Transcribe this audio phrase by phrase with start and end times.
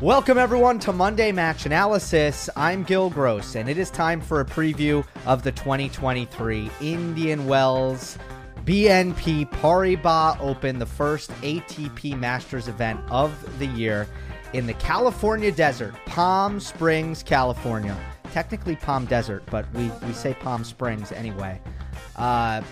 [0.00, 2.48] Welcome, everyone, to Monday Match Analysis.
[2.54, 8.16] I'm Gil Gross, and it is time for a preview of the 2023 Indian Wells
[8.64, 14.06] BNP Paribas Open, the first ATP Masters event of the year
[14.52, 17.98] in the California desert, Palm Springs, California.
[18.30, 21.60] Technically Palm Desert, but we, we say Palm Springs anyway.
[22.14, 22.62] Uh,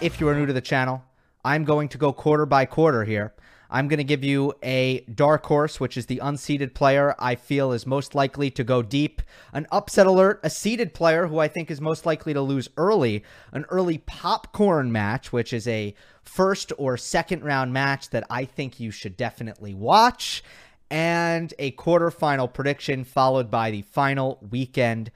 [0.00, 1.04] if you are new to the channel,
[1.44, 3.32] I'm going to go quarter by quarter here.
[3.74, 7.72] I'm going to give you a dark horse, which is the unseeded player I feel
[7.72, 9.20] is most likely to go deep.
[9.52, 13.24] An upset alert, a seeded player who I think is most likely to lose early.
[13.50, 15.92] An early popcorn match, which is a
[16.22, 20.44] first or second round match that I think you should definitely watch.
[20.88, 25.10] And a quarterfinal prediction, followed by the final weekend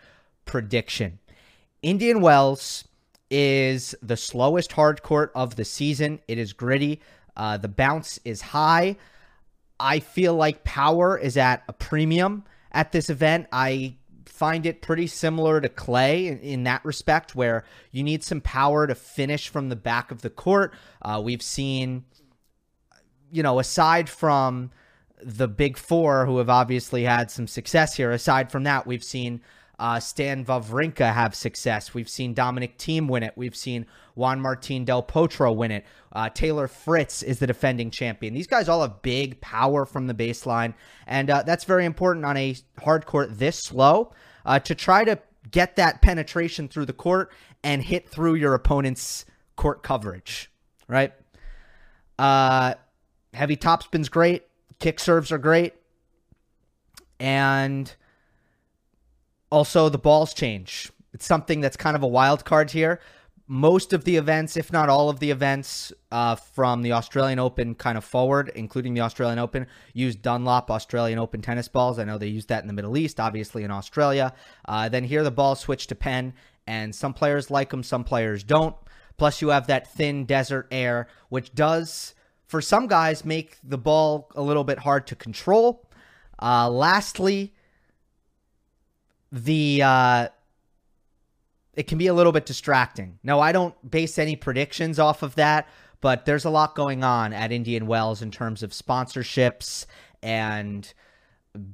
[0.46, 1.20] prediction.
[1.80, 2.88] Indian Wells
[3.30, 6.18] is the slowest hard court of the season.
[6.26, 7.00] It is gritty.
[7.38, 8.96] Uh, the bounce is high.
[9.80, 13.46] I feel like power is at a premium at this event.
[13.52, 18.40] I find it pretty similar to clay in, in, that respect, where you need some
[18.40, 20.74] power to finish from the back of the court.
[21.00, 22.04] Uh, we've seen,
[23.30, 24.70] you know, aside from
[25.22, 29.40] the big four who have obviously had some success here, aside from that, we've seen
[29.78, 31.94] uh, Stan Wawrinka have success.
[31.94, 33.32] We've seen Dominic Thiem win it.
[33.36, 35.86] We've seen Juan Martin Del Potro win it.
[36.12, 38.34] Uh, Taylor Fritz is the defending champion.
[38.34, 40.74] These guys all have big power from the baseline,
[41.06, 44.12] and uh, that's very important on a hard court this slow
[44.44, 45.18] uh, to try to
[45.50, 49.24] get that penetration through the court and hit through your opponent's
[49.56, 50.50] court coverage,
[50.88, 51.12] right?
[52.18, 52.74] Uh,
[53.32, 54.44] heavy topspin's great.
[54.80, 55.74] Kick serves are great.
[57.20, 57.92] And
[59.50, 60.90] also, the balls change.
[61.12, 63.00] It's something that's kind of a wild card here.
[63.50, 67.74] Most of the events, if not all of the events uh, from the Australian Open
[67.74, 71.98] kind of forward, including the Australian Open, use Dunlop Australian Open tennis balls.
[71.98, 74.34] I know they use that in the Middle East, obviously in Australia.
[74.66, 76.34] Uh, then here the balls switch to Penn,
[76.66, 78.76] and some players like them, some players don't.
[79.16, 82.14] Plus, you have that thin desert air, which does,
[82.46, 85.88] for some guys, make the ball a little bit hard to control.
[86.40, 87.54] Uh, lastly,
[89.32, 90.28] the uh,
[91.74, 93.18] it can be a little bit distracting.
[93.22, 95.68] No, I don't base any predictions off of that,
[96.00, 99.86] but there's a lot going on at Indian Wells in terms of sponsorships
[100.22, 100.92] and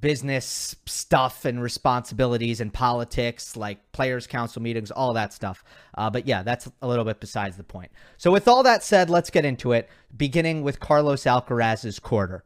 [0.01, 5.65] business stuff and responsibilities and politics, like players' council meetings, all that stuff.
[5.97, 7.91] Uh, but yeah, that's a little bit besides the point.
[8.17, 12.45] So, with all that said, let's get into it, beginning with Carlos Alcaraz's quarter.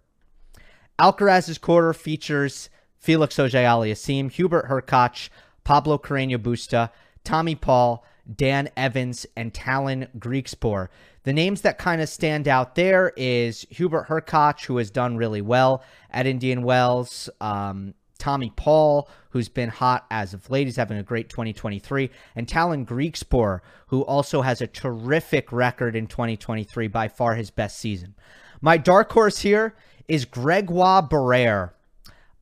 [0.99, 5.29] Alcaraz's quarter features Felix Auger-Aliassime, Hubert Hurkacz,
[5.65, 6.91] Pablo Carreño Busta,
[7.25, 8.05] Tommy Paul,
[8.35, 10.89] Dan Evans, and Tallon Griekspoor.
[11.25, 15.43] The names that kind of stand out there is Hubert Hurkacz, who has done really
[15.43, 17.29] well at Indian Wells.
[17.41, 20.67] Um, Tommy Paul, who's been hot as of late.
[20.67, 22.11] He's having a great 2023.
[22.35, 27.79] And Tallon Griekspoor, who also has a terrific record in 2023, by far his best
[27.79, 28.15] season.
[28.61, 29.77] My dark horse here
[30.09, 31.71] is Gregoire Barrere.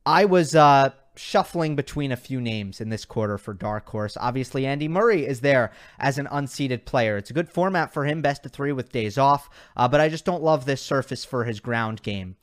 [0.07, 4.15] I was uh, shuffling between a few names in this quarter for Dark Horse.
[4.17, 7.17] Obviously, Andy Murray is there as an unseeded player.
[7.17, 10.07] It's a good format for him, best of three with days off, uh, but I
[10.07, 12.37] just don't love this surface for his ground game.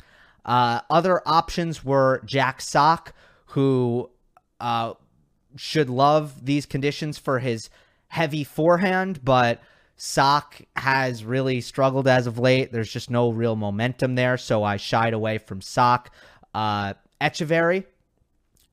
[0.44, 3.14] Uh, other options were Jack Sock,
[3.46, 4.10] who
[4.60, 4.92] uh,
[5.56, 7.70] should love these conditions for his
[8.08, 9.62] heavy forehand, but
[9.96, 12.72] Sock has really struggled as of late.
[12.72, 16.10] There's just no real momentum there, so I shied away from Sock.
[16.52, 16.92] Uh,
[17.24, 17.84] Etcheverry,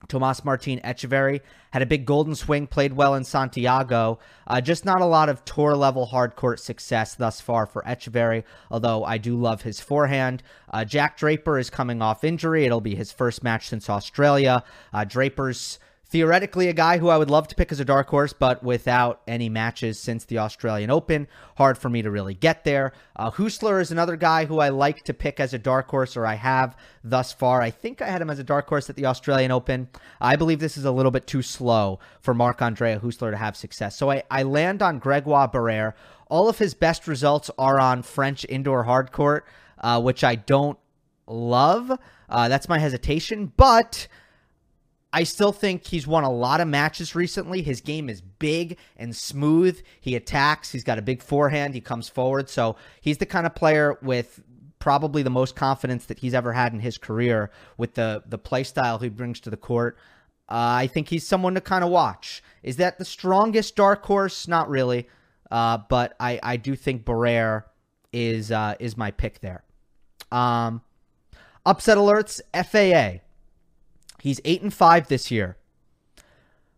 [0.09, 1.39] Tomas Martin Etcheverry
[1.71, 4.19] had a big golden swing, played well in Santiago.
[4.45, 8.43] Uh, just not a lot of tour level hard court success thus far for Etcheverry,
[8.69, 10.43] although I do love his forehand.
[10.69, 12.65] Uh, Jack Draper is coming off injury.
[12.65, 14.63] It'll be his first match since Australia.
[14.91, 15.79] Uh, Draper's
[16.11, 19.21] theoretically a guy who I would love to pick as a dark horse, but without
[19.29, 22.91] any matches since the Australian Open, hard for me to really get there.
[23.15, 26.25] Uh, Huesler is another guy who I like to pick as a dark horse, or
[26.25, 27.61] I have thus far.
[27.61, 29.87] I think I had him as a dark horse at the Australian Open.
[30.19, 33.55] I believe this is a little bit too slow for Marc Andre Huesler to have
[33.55, 33.95] success.
[33.97, 35.93] So I, I land on Gregoire Barrere.
[36.27, 39.45] All of his best results are on French indoor hard court,
[39.79, 40.77] uh, which I don't
[41.25, 41.97] love.
[42.29, 44.07] Uh, that's my hesitation, but
[45.13, 47.61] I still think he's won a lot of matches recently.
[47.61, 49.81] His game is big and smooth.
[49.99, 50.71] He attacks.
[50.71, 51.73] He's got a big forehand.
[51.73, 52.49] He comes forward.
[52.49, 54.41] So he's the kind of player with
[54.79, 58.63] probably the most confidence that he's ever had in his career with the the play
[58.63, 59.97] style he brings to the court.
[60.49, 62.43] Uh, I think he's someone to kind of watch.
[62.63, 64.47] Is that the strongest dark horse?
[64.47, 65.07] Not really,
[65.49, 67.65] uh, but I I do think Barrere
[68.13, 69.63] is uh, is my pick there.
[70.31, 70.81] Um,
[71.65, 72.41] upset alerts.
[72.53, 73.23] FAA
[74.21, 75.57] He's 8 and 5 this year.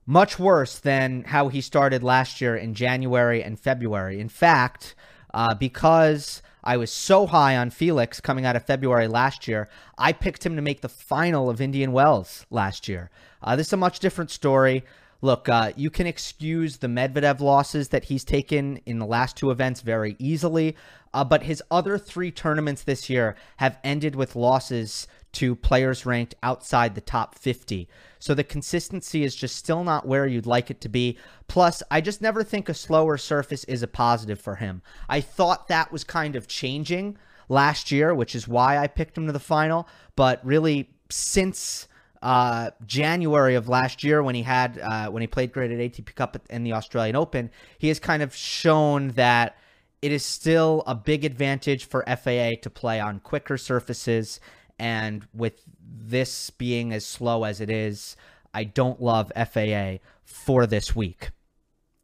[0.06, 4.20] Much worse than how he started last year in January and February.
[4.20, 4.96] In fact,
[5.34, 10.14] uh, because I was so high on Felix coming out of February last year, I
[10.14, 13.10] picked him to make the final of Indian Wells last year.
[13.42, 14.84] Uh, this is a much different story.
[15.22, 19.52] Look, uh, you can excuse the Medvedev losses that he's taken in the last two
[19.52, 20.76] events very easily,
[21.14, 26.36] uh, but his other three tournaments this year have ended with losses to players ranked
[26.44, 27.88] outside the top 50.
[28.20, 31.18] So the consistency is just still not where you'd like it to be.
[31.48, 34.82] Plus, I just never think a slower surface is a positive for him.
[35.10, 37.18] I thought that was kind of changing
[37.50, 41.88] last year, which is why I picked him to the final, but really since
[42.22, 46.16] uh, January of last year when he had uh, when he played great at ATP
[46.16, 49.58] Cup and the Australian Open, he has kind of shown that
[50.02, 54.40] it is still a big advantage for FAA to play on quicker surfaces.
[54.84, 58.18] And with this being as slow as it is,
[58.54, 61.30] I don't love FAA for this week.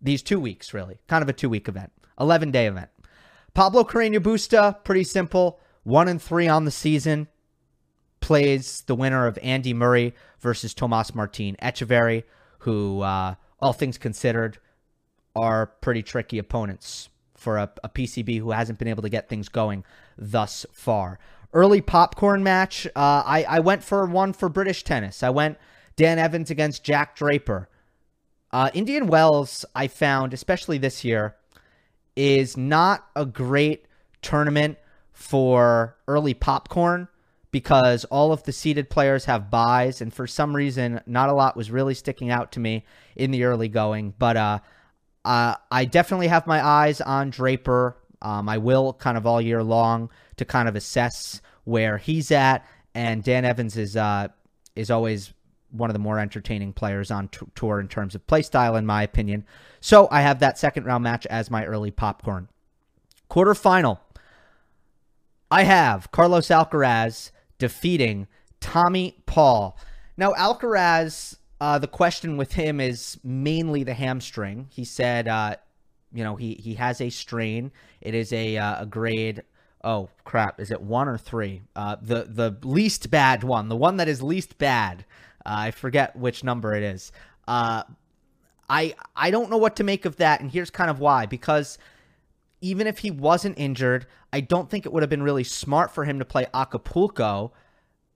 [0.02, 0.98] These two weeks, really.
[1.10, 2.90] Kind of a two week event, 11 day event.
[3.54, 5.60] Pablo Carreño Busta, pretty simple.
[5.84, 7.28] One and three on the season
[8.22, 12.24] plays the winner of Andy Murray versus Tomas Martin Etcheverry,
[12.60, 14.58] who, uh, all things considered,
[15.36, 19.50] are pretty tricky opponents for a, a, PCB who hasn't been able to get things
[19.50, 19.84] going
[20.18, 21.20] thus far.
[21.52, 22.86] Early popcorn match.
[22.88, 25.24] Uh, I, I went for one for British tennis.
[25.24, 25.58] I went
[25.96, 27.70] Dan Evans against Jack Draper.
[28.52, 31.36] Uh, Indian Wells, I found, especially this year,
[32.16, 33.86] is not a great
[34.22, 34.78] tournament
[35.12, 37.08] for early popcorn
[37.52, 41.58] because all of the seeded players have buys, and for some reason, not a lot
[41.58, 42.86] was really sticking out to me
[43.16, 44.14] in the early going.
[44.18, 44.60] But uh,
[45.26, 47.98] uh, I definitely have my eyes on Draper.
[48.22, 50.10] Um, I will kind of all year long
[50.40, 52.66] to kind of assess where he's at,
[52.96, 54.30] and Dan Evans is uh,
[54.76, 55.34] is always
[55.72, 58.86] one of the more entertaining players on t- tour in terms of play style, in
[58.86, 59.46] my opinion.
[59.80, 62.50] So I have that second round match as my early popcorn.
[63.30, 64.00] Quarterfinal.
[65.52, 68.28] I have Carlos Alcaraz defeating
[68.60, 69.78] Tommy Paul.
[70.18, 74.68] Now, Alcaraz, uh, the question with him is mainly the hamstring.
[74.70, 75.56] He said, uh,
[76.12, 77.72] you know, he, he has a strain.
[78.02, 79.44] It is a, uh, a grade.
[79.84, 80.60] Oh crap!
[80.60, 81.62] Is it one or three?
[81.76, 85.06] Uh, the the least bad one, the one that is least bad.
[85.46, 87.12] Uh, I forget which number it is.
[87.48, 87.84] Uh,
[88.70, 91.26] I I don't know what to make of that, and here's kind of why.
[91.26, 91.78] Because
[92.62, 96.04] even if he wasn't injured, I don't think it would have been really smart for
[96.04, 97.54] him to play Acapulco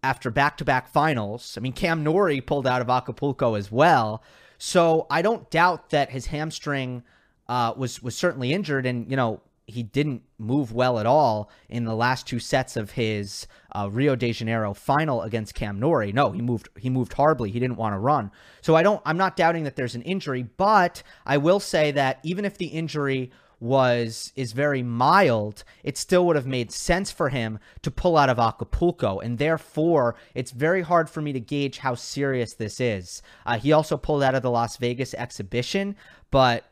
[0.04, 1.56] after back to back finals.
[1.57, 4.21] I mean, Cam Norrie pulled out of Acapulco as well.
[4.57, 7.04] So I don't doubt that his hamstring
[7.48, 11.86] uh, was was certainly injured, and you know he didn't move well at all in
[11.86, 16.12] the last two sets of his uh, Rio de Janeiro final against Cam Norrie.
[16.12, 17.50] No, he moved he moved horribly.
[17.50, 18.31] He didn't want to run.
[18.62, 19.01] So I don't.
[19.06, 22.68] I'm not doubting that there's an injury, but I will say that even if the
[22.68, 28.18] injury was is very mild, it still would have made sense for him to pull
[28.18, 32.81] out of Acapulco, and therefore it's very hard for me to gauge how serious this
[32.81, 33.21] is.
[33.45, 35.95] Uh, he also pulled out of the Las Vegas exhibition,
[36.31, 36.66] but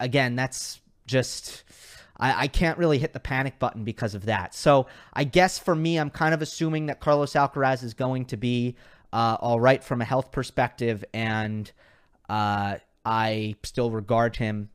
[0.00, 1.62] again, that's just.
[2.22, 4.54] I, I can't really hit the panic button because of that.
[4.54, 8.36] So I guess for me, I'm kind of assuming that Carlos Alcaraz is going to
[8.36, 8.76] be
[9.12, 11.70] uh, all right from a health perspective, and
[12.30, 14.70] uh, I still regard him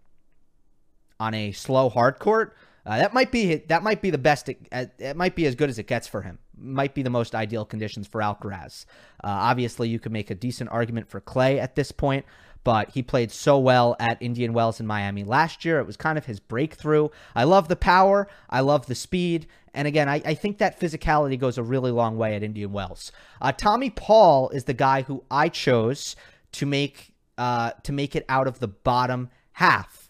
[1.19, 4.47] on a slow hard court, uh, that might be that might be the best.
[4.47, 6.39] It, uh, it, might be as good as it gets for him.
[6.59, 8.85] Might be the most ideal conditions for Alcaraz.
[9.23, 12.25] Uh, obviously, you could make a decent argument for Clay at this point,
[12.63, 15.79] but he played so well at Indian Wells in Miami last year.
[15.79, 17.09] It was kind of his breakthrough.
[17.35, 18.27] I love the power.
[18.49, 19.47] I love the speed.
[19.73, 23.11] And again, I, I think that physicality goes a really long way at Indian Wells.
[23.41, 26.15] Uh, Tommy Paul is the guy who I chose
[26.53, 30.07] to make uh, to make it out of the bottom half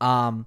[0.00, 0.46] um,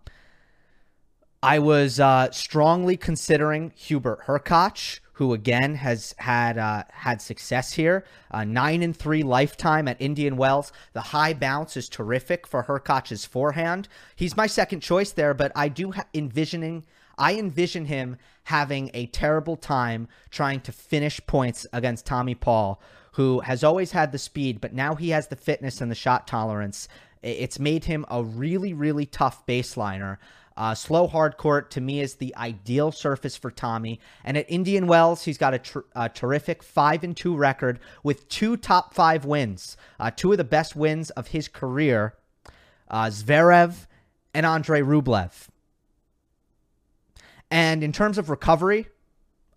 [1.43, 8.05] I was uh, strongly considering Hubert Hurkacz, who again has had uh, had success here.
[8.29, 10.71] Uh, nine and three lifetime at Indian Wells.
[10.93, 13.87] The high bounce is terrific for Hurkacz's forehand.
[14.15, 16.85] He's my second choice there, but I do ha- envisioning.
[17.17, 22.79] I envision him having a terrible time trying to finish points against Tommy Paul,
[23.13, 26.27] who has always had the speed, but now he has the fitness and the shot
[26.27, 26.87] tolerance
[27.23, 30.17] it's made him a really, really tough baseliner.
[30.57, 33.99] Uh, slow hard court to me is the ideal surface for Tommy.
[34.23, 38.27] And at Indian Wells, he's got a, tr- a terrific five and two record with
[38.27, 42.15] two top five wins, uh, two of the best wins of his career.
[42.89, 43.87] Uh, Zverev
[44.33, 45.47] and Andre Rublev.
[47.49, 48.87] And in terms of recovery,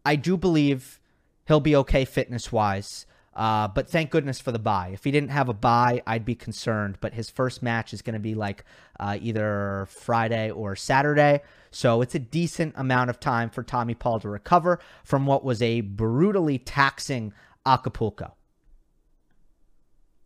[0.05, 1.01] I do believe
[1.47, 3.07] he'll be okay fitness wise.
[3.35, 4.91] Uh, but thank goodness for the buy.
[4.93, 6.99] If he didn't have a buy, I'd be concerned.
[7.01, 8.65] But his first match is going to be like
[9.01, 11.41] uh, either Friday or Saturday.
[11.71, 15.61] So it's a decent amount of time for Tommy Paul to recover from what was
[15.61, 17.33] a brutally taxing
[17.67, 18.35] Acapulco.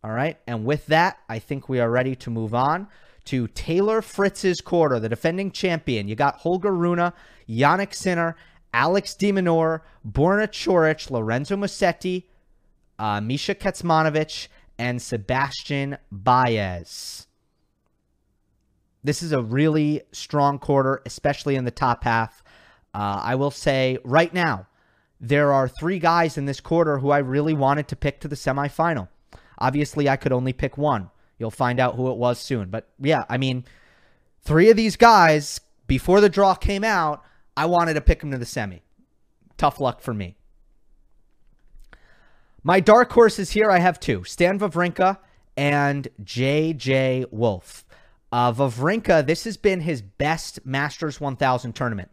[0.03, 0.37] All right.
[0.47, 2.87] And with that, I think we are ready to move on
[3.25, 6.07] to Taylor Fritz's quarter, the defending champion.
[6.07, 7.11] You got Holger Rune,
[7.49, 8.35] Jannik Sinner,
[8.73, 12.25] Alex de Minaur, Borna Coric, Lorenzo Musetti,
[12.99, 17.27] uh, Misha Kecmanovic, and Sebastian Baez.
[19.03, 22.43] This is a really strong quarter, especially in the top half.
[22.93, 24.67] Uh, I will say right now,
[25.21, 28.35] there are three guys in this quarter who I really wanted to pick to the
[28.35, 29.09] semifinal.
[29.57, 31.09] Obviously, I could only pick one.
[31.37, 32.69] You'll find out who it was soon.
[32.69, 33.65] But yeah, I mean,
[34.41, 37.23] three of these guys, before the draw came out,
[37.55, 38.81] I wanted to pick them to the semi.
[39.57, 40.37] Tough luck for me.
[42.63, 45.17] My dark horses here, I have two Stan Wawrinka
[45.55, 47.85] and JJ Wolf.
[48.31, 52.11] Uh, Wawrinka, this has been his best Masters 1000 tournament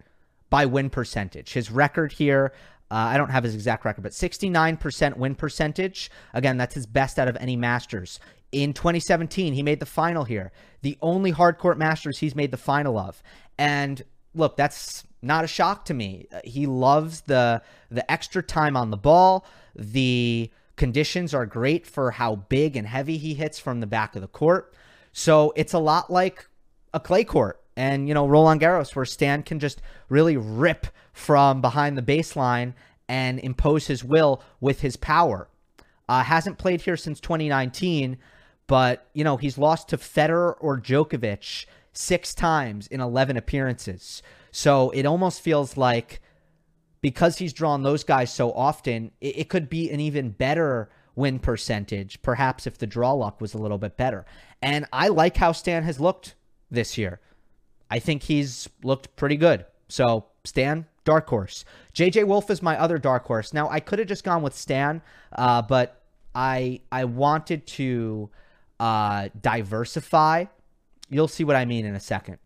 [0.48, 1.52] by win percentage.
[1.52, 2.52] His record here,
[2.92, 6.12] uh, I don't have his exact record, but 69% win percentage.
[6.32, 8.20] Again, that's his best out of any Masters.
[8.52, 10.52] In 2017, he made the final here.
[10.82, 13.20] The only hardcourt Masters he's made the final of.
[13.58, 14.04] And
[14.36, 16.28] look, that's not a shock to me.
[16.32, 19.44] Uh, he loves the the extra time on the ball.
[19.74, 24.22] The conditions are great for how big and heavy he hits from the back of
[24.22, 24.74] the court.
[25.12, 26.46] So it's a lot like
[26.92, 31.60] a clay court and, you know, Roland Garros, where Stan can just really rip from
[31.60, 32.74] behind the baseline
[33.08, 35.48] and impose his will with his power.
[36.08, 38.18] Uh, hasn't played here since 2019,
[38.66, 41.66] but, you know, he's lost to Federer or Djokovic
[41.96, 44.22] six times in 11 appearances.
[44.50, 46.20] So it almost feels like
[47.00, 51.38] because he's drawn those guys so often, it, it could be an even better win
[51.38, 54.26] percentage, perhaps if the draw luck was a little bit better.
[54.62, 56.34] And I like how Stan has looked
[56.70, 57.20] this year.
[57.90, 59.64] I think he's looked pretty good.
[59.88, 61.64] So, Stan, dark horse.
[61.94, 63.54] JJ Wolf is my other dark horse.
[63.54, 65.00] Now, I could have just gone with Stan,
[65.32, 66.02] uh, but
[66.34, 68.30] I I wanted to
[68.78, 70.46] uh, diversify.
[71.08, 72.38] You'll see what I mean in a second.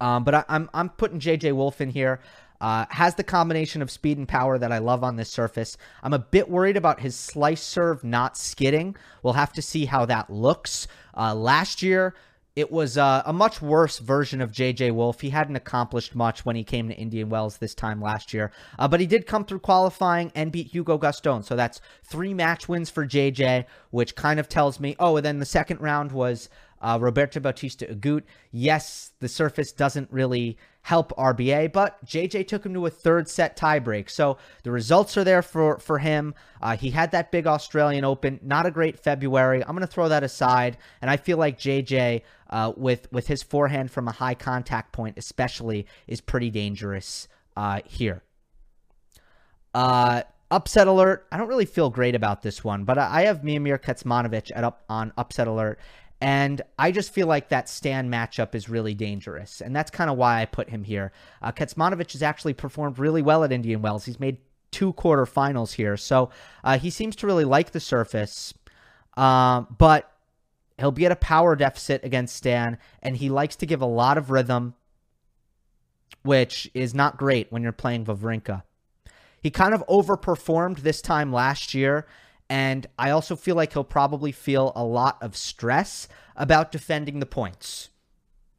[0.00, 2.20] Um, but I, I'm I'm putting JJ Wolf in here.
[2.58, 5.76] Uh, has the combination of speed and power that I love on this surface.
[6.02, 8.96] I'm a bit worried about his slice serve not skidding.
[9.22, 10.88] We'll have to see how that looks.
[11.14, 12.14] Uh, last year,
[12.56, 15.20] it was uh, a much worse version of JJ Wolf.
[15.20, 18.88] He hadn't accomplished much when he came to Indian Wells this time last year, uh,
[18.88, 21.42] but he did come through qualifying and beat Hugo Gaston.
[21.42, 25.38] So that's three match wins for JJ, which kind of tells me, oh, and then
[25.38, 26.48] the second round was
[26.80, 28.22] uh, Roberto Bautista Agut.
[28.50, 33.56] Yes, the surface doesn't really help RBA, but JJ took him to a third set
[33.56, 34.08] tiebreak.
[34.08, 36.34] So the results are there for, for him.
[36.62, 39.62] Uh, he had that big Australian Open, not a great February.
[39.64, 40.78] I'm going to throw that aside.
[41.02, 45.18] And I feel like JJ, uh, with, with his forehand from a high contact point,
[45.18, 48.22] especially, is pretty dangerous uh, here.
[49.74, 51.26] Uh, upset alert.
[51.32, 54.84] I don't really feel great about this one, but I have Miomir Kecmanovic at up
[54.88, 55.78] on upset alert.
[56.20, 59.60] And I just feel like that Stan matchup is really dangerous.
[59.60, 61.12] And that's kind of why I put him here.
[61.42, 64.06] Uh, Kecmanovic has actually performed really well at Indian Wells.
[64.06, 64.38] He's made
[64.70, 65.96] two quarterfinals here.
[65.96, 66.30] So
[66.64, 68.54] uh, he seems to really like the surface.
[69.16, 70.10] Um, but
[70.78, 72.78] he'll be at a power deficit against Stan.
[73.02, 74.74] And he likes to give a lot of rhythm,
[76.22, 78.62] which is not great when you're playing Wawrinka.
[79.42, 82.06] He kind of overperformed this time last year
[82.48, 87.26] and I also feel like he'll probably feel a lot of stress about defending the
[87.26, 87.90] points.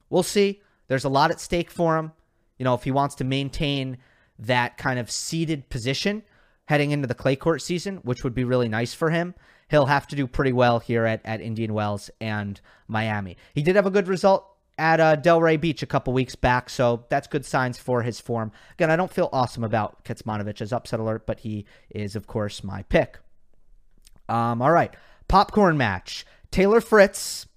[0.10, 0.62] We'll see.
[0.88, 2.12] There's a lot at stake for him.
[2.58, 3.98] You know, if he wants to maintain
[4.40, 6.24] that kind of seeded position
[6.66, 9.36] heading into the clay court season, which would be really nice for him,
[9.70, 13.38] he'll have to do pretty well here at, at Indian Wells and Miami.
[13.54, 14.46] He did have a good result
[14.78, 18.52] at uh, Delray Beach a couple weeks back, so that's good signs for his form.
[18.74, 22.64] Again, I don't feel awesome about Kecmanovic as upset alert, but he is, of course,
[22.64, 23.18] my pick.
[24.30, 24.94] Um, all right.
[25.28, 26.26] Popcorn match.
[26.52, 27.48] Taylor Fritz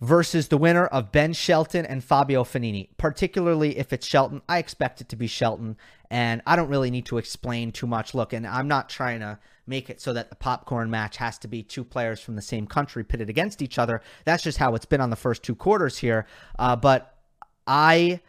[0.00, 2.88] versus the winner of Ben Shelton and Fabio Fognini.
[2.96, 5.76] Particularly if it's Shelton, I expect it to be Shelton,
[6.10, 8.14] and I don't really need to explain too much.
[8.14, 11.48] Look, and I'm not trying to make it so that the popcorn match has to
[11.48, 14.00] be two players from the same country pitted against each other.
[14.24, 16.26] That's just how it's been on the first two quarters here.
[16.58, 17.14] Uh, but
[17.66, 18.20] I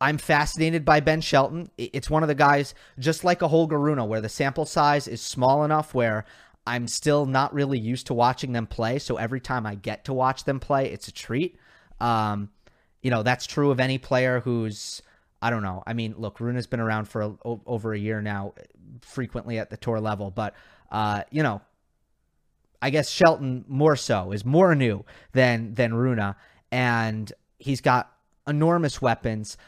[0.00, 1.70] I'm fascinated by Ben Shelton.
[1.76, 5.20] It's one of the guys, just like a Holger Rune, where the sample size is
[5.20, 6.24] small enough where
[6.66, 8.98] I'm still not really used to watching them play.
[8.98, 11.58] So every time I get to watch them play, it's a treat.
[12.00, 12.50] Um,
[13.02, 15.02] you know, that's true of any player who's,
[15.42, 15.82] I don't know.
[15.86, 18.54] I mean, look, Rune has been around for a, over a year now,
[19.00, 20.54] frequently at the tour level, but
[20.90, 21.60] Uh, you know,
[22.80, 26.34] I guess Shelton more so is more new than than Rune,
[26.72, 28.10] and he's got
[28.46, 29.58] enormous weapons.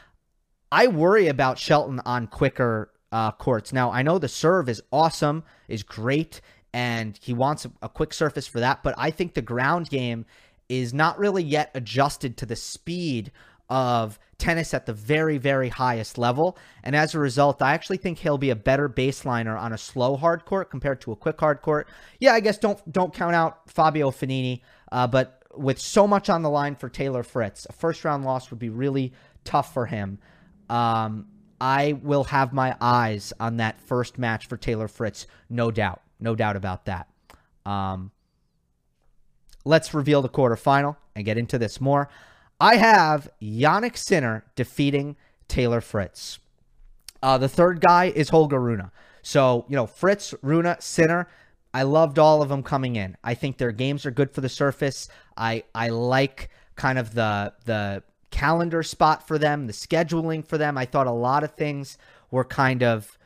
[0.71, 3.73] I worry about Shelton on quicker uh, courts.
[3.73, 6.41] Now I know the serve is awesome, is great,
[6.73, 8.81] and he wants a, a quick surface for that.
[8.83, 10.25] But I think the ground game
[10.69, 13.31] is not really yet adjusted to the speed
[13.69, 16.57] of tennis at the very, very highest level.
[16.83, 20.15] And as a result, I actually think he'll be a better baseliner on a slow
[20.15, 21.87] hard court compared to a quick hard court.
[22.19, 24.61] Yeah, I guess don't don't count out Fabio Fognini,
[24.91, 28.49] uh, but with so much on the line for Taylor Fritz, a first round loss
[28.49, 29.13] would be really
[29.43, 30.19] tough for him.
[30.71, 31.27] Um,
[31.59, 36.33] I will have my eyes on that first match for Taylor Fritz, no doubt, no
[36.33, 37.07] doubt about that.
[37.65, 38.11] Um,
[39.65, 42.09] let's reveal the quarterfinal and get into this more.
[42.59, 46.39] I have Jannik Sinner defeating Taylor Fritz.
[47.21, 48.89] Uh, the third guy is Holger Rune.
[49.21, 51.27] So, you know, Fritz, Rune, Sinner,
[51.73, 53.17] I loved all of them coming in.
[53.23, 55.09] I think their games are good for the surface.
[55.37, 60.77] I I like kind of the the calendar spot for them, the scheduling for them.
[60.77, 61.97] I thought a lot of things
[62.31, 63.17] were kind of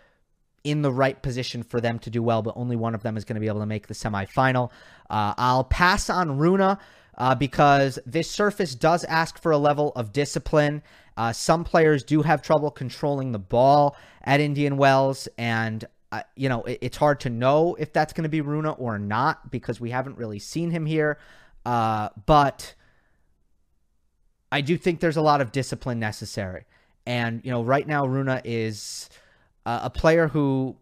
[0.64, 3.24] in the right position for them to do well, but only one of them is
[3.24, 4.72] going to be able to make the semifinal.
[5.10, 6.78] Uh, I'll pass on Rune
[7.18, 10.82] uh, because this surface does ask for a level of discipline.
[11.18, 16.50] Uh, some players do have trouble controlling the ball at Indian Wells, and uh, you
[16.50, 19.80] know it, it's hard to know if that's going to be Rune or not because
[19.80, 21.20] we haven't really seen him here.
[21.66, 22.74] Uh, but
[24.56, 26.64] I do think there's a lot of discipline necessary,
[27.06, 29.10] and you know right now Rune is
[29.66, 30.78] uh, a player who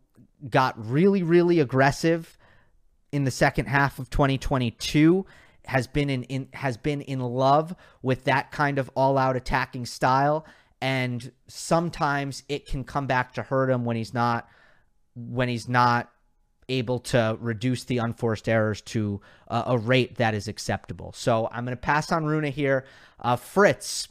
[0.47, 2.37] got really really aggressive
[3.11, 5.25] in the second half of 2022
[5.65, 10.45] has been in, in has been in love with that kind of all-out attacking style.
[10.79, 14.47] And sometimes it can come back to hurt him when he's not
[15.15, 16.11] when he's not
[16.69, 21.11] able to reduce the unforced errors to uh, a rate that is acceptable.
[21.15, 22.85] So I'm going to pass on Rune here.
[23.19, 24.07] Uh, Fritz,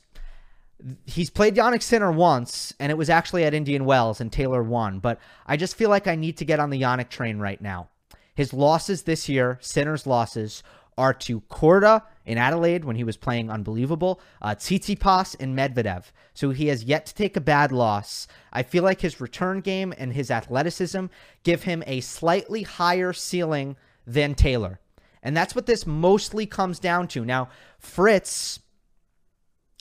[1.07, 4.99] he's played Jannik Sinner once, and it was actually at Indian Wells, and Taylor won.
[4.99, 7.89] But I just feel like I need to get on the Jannik train right now.
[8.35, 10.63] His losses this year, Sinner's losses,
[10.99, 16.05] are to Korda in Adelaide when he was playing unbelievable, uh, Tsitsipas and Medvedev.
[16.35, 18.27] So he has yet to take a bad loss.
[18.53, 21.07] I feel like his return game and his athleticism
[21.43, 23.77] give him a slightly higher ceiling
[24.07, 24.81] than Taylor.
[25.23, 27.25] And that's what this mostly comes down to.
[27.25, 28.61] Now, Fritz,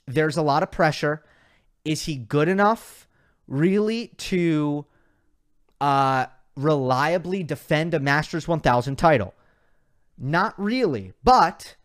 [0.07, 1.23] there's a lot of pressure.
[1.83, 3.07] Is he good enough
[3.47, 4.85] really to
[5.79, 9.33] uh, reliably defend a Masters 1000 title?
[10.23, 11.77] Not really, but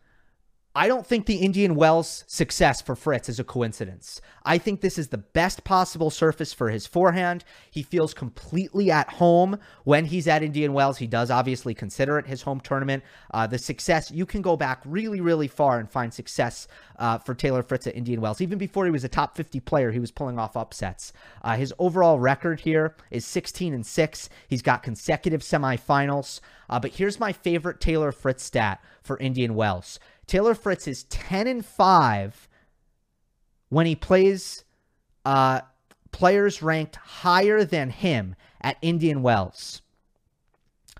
[0.77, 4.21] I don't think the Indian Wells success for Fritz is a coincidence.
[4.45, 7.43] I think this is the best possible surface for his forehand.
[7.71, 10.99] He feels completely at home when he's at Indian Wells.
[10.99, 13.03] He does obviously consider it his home tournament.
[13.33, 16.67] Uh, the success, you can go back really, really far and find success
[16.99, 18.39] uh, for Taylor Fritz at Indian Wells.
[18.39, 21.11] Even before he was a top 50 player, he was pulling off upsets.
[21.41, 24.29] Uh, his overall record here is 16 and 6.
[24.47, 26.39] He's got consecutive semifinals.
[26.69, 29.99] Uh, but here's my favorite Taylor Fritz stat for Indian Wells.
[30.27, 32.49] Taylor Fritz is 10 and 5
[33.69, 34.65] when he plays
[35.25, 35.61] uh,
[36.11, 39.81] players ranked higher than him at Indian Wells.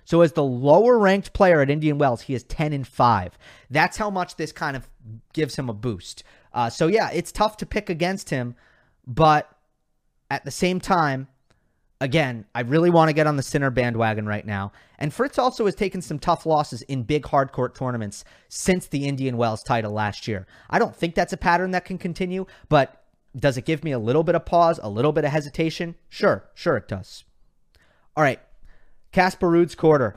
[0.06, 3.38] So as the lower ranked player at Indian Wells, he is 10 and 5.
[3.70, 4.90] That's how much this kind of
[5.34, 6.24] gives him a boost.
[6.54, 8.56] Uh, so yeah, it's tough to pick against him,
[9.06, 9.50] but
[10.32, 11.28] at the same time,
[12.00, 14.72] again, I really want to get on the Sinner bandwagon right now.
[15.00, 19.38] And Fritz also has taken some tough losses in big hardcourt tournaments since the Indian
[19.38, 20.46] Wells title last year.
[20.70, 23.04] I don't think that's a pattern that can continue, but
[23.36, 25.96] does it give me a little bit of pause, a little bit of hesitation?
[26.10, 27.24] Sure, sure it does.
[28.16, 28.40] All right,
[29.12, 30.16] Casper Ruud's quarter.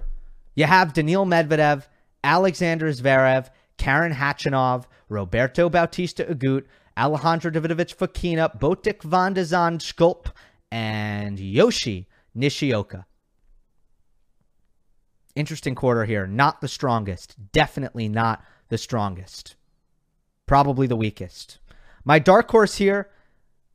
[0.54, 1.86] You have Daniil Medvedev,
[2.24, 6.64] Alexander Zverev, Karen Khachanov, Roberto Bautista Agut,
[6.96, 10.26] Alejandro Davidovich Fokina, Botic van de Zandschulp,
[10.70, 13.06] and Yoshi Nishioka.
[15.36, 16.26] Interesting quarter here.
[16.26, 17.36] Not the strongest.
[17.52, 19.56] Definitely not the strongest.
[20.46, 21.58] Probably the weakest.
[22.04, 23.10] My dark horse here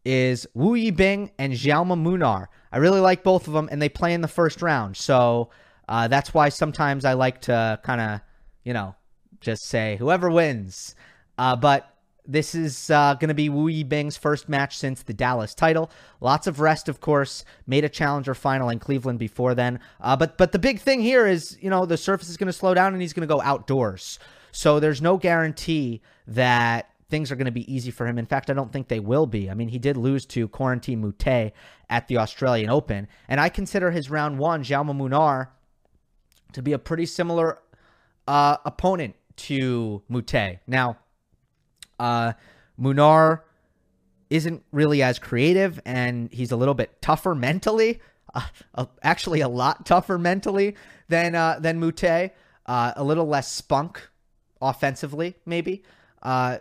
[0.03, 2.47] is Wu Yibing and Jaume Munar.
[2.71, 4.97] I really like both of them, and they play in the first round.
[4.97, 5.49] So
[5.87, 8.21] uh, that's why sometimes I like to kind of,
[8.63, 8.95] you know,
[9.39, 10.95] just say whoever wins.
[11.37, 11.94] Uh, but
[12.27, 15.91] this is uh, going to be Wu Yibing's first match since the Dallas title.
[16.21, 17.43] Lots of rest, of course.
[17.67, 19.79] Made a challenger final in Cleveland before then.
[20.01, 22.53] Uh, but but the big thing here is, you know, the surface is going to
[22.53, 24.19] slow down and he's going to go outdoors.
[24.51, 28.17] So there's no guarantee that things are going to be easy for him.
[28.17, 29.49] In fact, I don't think they will be.
[29.49, 31.51] I mean, he did lose to Corentin Moutet
[31.89, 35.49] at the Australian Open, and I consider his round one, Jaume Munar,
[36.53, 37.59] to be a pretty similar
[38.27, 40.59] uh, opponent to Moutet.
[40.67, 40.97] Now,
[41.99, 42.33] uh,
[42.79, 43.41] Munar
[44.29, 47.99] isn't really as creative and he's a little bit tougher mentally.
[48.33, 48.41] Uh,
[48.75, 50.75] uh, actually, a lot tougher mentally
[51.07, 52.31] than uh, than Moutet.
[52.65, 54.09] Uh, a little less spunk
[54.61, 55.83] offensively, maybe.
[56.23, 56.57] Uh,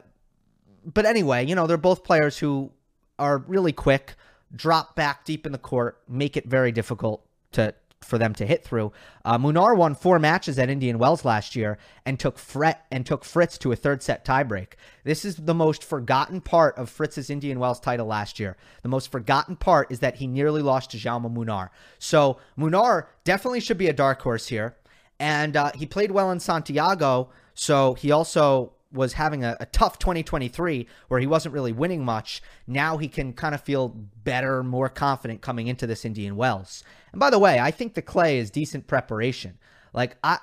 [0.85, 2.71] but anyway, you know they're both players who
[3.19, 4.15] are really quick,
[4.55, 8.63] drop back deep in the court, make it very difficult to for them to hit
[8.63, 8.93] through.
[9.25, 13.25] Uh, Munar won four matches at Indian Wells last year and took Fret and took
[13.25, 14.75] Fritz to a third set tiebreak.
[15.03, 18.57] This is the most forgotten part of Fritz's Indian Wells title last year.
[18.83, 21.71] The most forgotten part is that he nearly lost to Jaume Munar.
[21.99, 24.77] So Munar definitely should be a dark horse here,
[25.19, 27.31] and uh, he played well in Santiago.
[27.55, 32.43] So he also was having a, a, tough 2023 where he wasn't really winning much.
[32.67, 36.85] Now he can kind of feel better, more confident coming into this Indian Wells.
[37.13, 39.59] And by the way, I think the clay is decent preparation.
[39.93, 40.39] Like I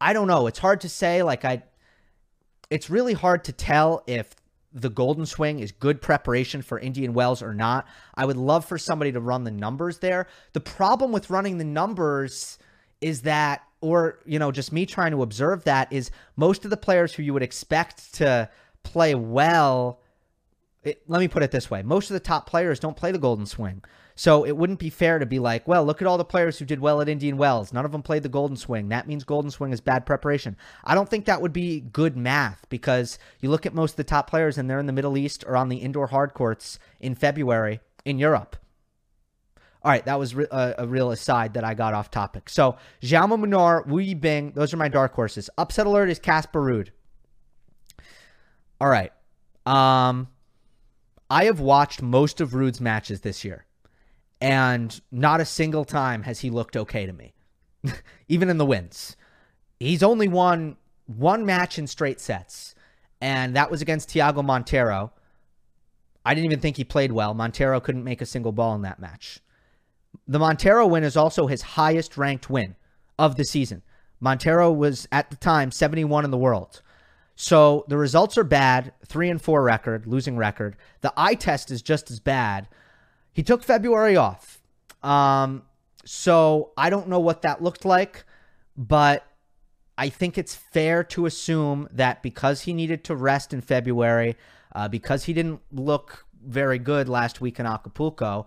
[0.00, 1.62] I don't know, it's hard to say like I
[2.70, 4.34] it's really hard to tell if
[4.72, 7.86] the Golden Swing is good preparation for Indian Wells or not.
[8.14, 10.26] I would love for somebody to run the numbers there.
[10.52, 12.58] The problem with running the numbers
[13.00, 16.76] is that or you know just me trying to observe that is most of the
[16.76, 18.48] players who you would expect to
[18.82, 20.00] play well
[20.82, 23.18] it, let me put it this way most of the top players don't play the
[23.18, 23.82] golden swing.
[24.16, 26.64] So it wouldn't be fair to be like well look at all the players who
[26.64, 27.72] did well at indian wells.
[27.72, 28.88] None of them played the golden swing.
[28.88, 30.56] That means golden swing is bad preparation.
[30.82, 34.04] I don't think that would be good math because you look at most of the
[34.04, 37.14] top players and they're in the middle east or on the indoor hard courts in
[37.14, 38.56] february in europe
[39.84, 42.48] all right, that was re- a, a, real aside that I got off topic.
[42.48, 45.50] So, Jaume Munar, Wu Yibing, those are my dark horses.
[45.58, 46.88] Upset alert is Casper Ruud.
[48.80, 49.12] All right.
[49.66, 50.28] Um,
[51.28, 53.66] I have watched most of Ruud's matches this year,
[54.40, 57.34] and not a single time has he looked okay to me,
[58.28, 59.16] even in the wins.
[59.78, 62.74] He's only won one match in straight sets,
[63.20, 65.10] and that was against Thiago Monteiro.
[66.24, 67.34] I didn't even think he played well.
[67.34, 69.40] Montero couldn't make a single ball in that match.
[70.26, 72.76] The Monteiro win is also his highest ranked win
[73.18, 73.82] of the season.
[74.20, 76.82] Monteiro was at the time 71 in the world.
[77.36, 80.76] So the results are bad, 3 and 4 record, losing record.
[81.00, 82.68] The eye test is just as bad.
[83.32, 84.62] He took February off.
[85.02, 85.62] Um,
[86.04, 88.24] so I don't know what that looked like,
[88.76, 89.26] but
[89.98, 94.36] I think it's fair to assume that because he needed to rest in February,
[94.74, 98.46] uh, because he didn't look very good last week in Acapulco,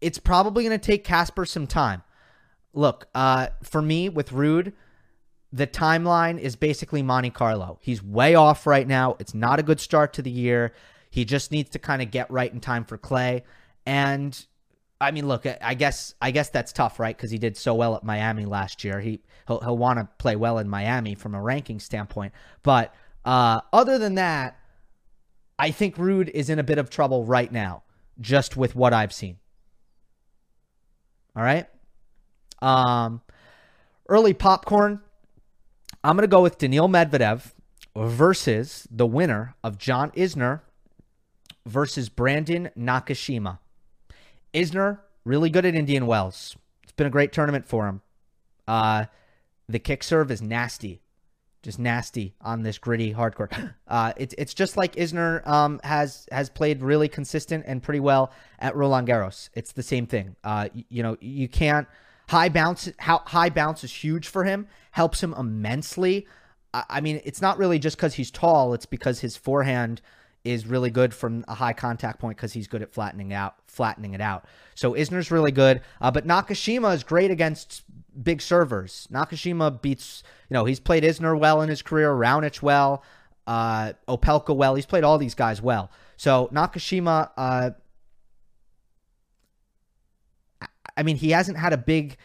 [0.00, 2.02] it's probably going to take Casper some time.
[2.72, 4.72] Look, uh, for me with Ruud,
[5.52, 7.78] the timeline is basically Monte Carlo.
[7.80, 9.16] He's way off right now.
[9.18, 10.72] It's not a good start to the year.
[11.10, 13.44] He just needs to kind of get right in time for Clay.
[13.86, 14.46] And
[15.00, 17.16] I mean, look, I guess I guess that's tough, right?
[17.16, 19.00] Because he did so well at Miami last year.
[19.00, 22.32] He he'll, he'll want to play well in Miami from a ranking standpoint.
[22.62, 24.58] But uh, other than that,
[25.58, 27.82] I think Ruud is in a bit of trouble right now,
[28.20, 29.38] just with what I've seen.
[31.36, 31.66] All right.
[32.62, 33.20] Um,
[34.08, 35.00] early popcorn.
[36.02, 37.52] I'm to go with Daniil Medvedev
[37.94, 40.60] versus the winner of John Isner
[41.66, 43.58] versus Brandon Nakashima.
[44.54, 46.56] Isner, really good at Indian Wells.
[46.82, 48.00] It's been a great tournament for him.
[48.66, 49.06] Uh,
[49.68, 51.02] the kick serve is nasty
[51.66, 53.72] just nasty on this gritty hardcourt.
[53.88, 58.32] Uh, it's it's just like Isner um, has has played really consistent and pretty well
[58.58, 59.48] at Roland Garros.
[59.54, 60.34] It's the same thing.
[60.42, 61.86] Uh, you, you know, you can't
[62.28, 62.90] high bounce.
[62.98, 64.66] How high bounce is huge for him.
[64.90, 66.26] Helps him immensely.
[66.74, 68.74] I, I mean, it's not really just because he's tall.
[68.74, 70.02] It's because his forehand
[70.42, 74.14] is really good from a high contact point because he's good at flattening out, flattening
[74.14, 74.46] it out.
[74.74, 77.84] So Isner's really good, uh, but Nakashima is great against
[78.22, 79.08] big servers.
[79.12, 83.02] Nakashima beats, you know, he's played Isner well in his career, Raonic well,
[83.46, 84.74] uh, Opelka well.
[84.74, 85.90] He's played all these guys well.
[86.16, 87.70] So Nakashima, uh,
[90.96, 92.16] I mean, he hasn't had a big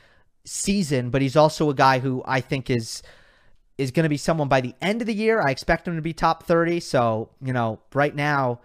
[0.45, 3.03] season, but he's also a guy who I think is
[3.77, 5.41] is going to be someone by the end of the year.
[5.41, 6.79] I expect him to be top 30.
[6.81, 8.59] So, you know, right now,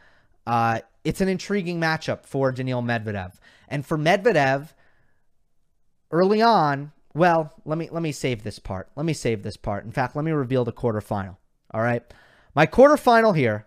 [0.47, 3.35] uh, it's an intriguing matchup for Daniil Medvedev.
[3.69, 4.75] And for Medvedev,
[6.11, 8.90] early on, well, let me let me save this part.
[8.94, 9.85] Let me save this part.
[9.85, 11.37] In fact, let me reveal the quarterfinal.
[11.72, 12.02] All right.
[12.55, 13.66] My quarterfinal here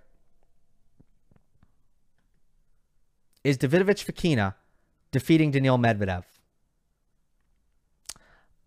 [3.43, 4.53] is Davidovich Fokina
[5.11, 6.23] defeating Daniil Medvedev.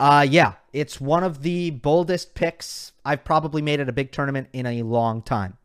[0.00, 4.48] Uh yeah, it's one of the boldest picks I've probably made at a big tournament
[4.52, 5.58] in a long time.